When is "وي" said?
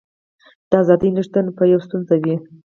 2.21-2.35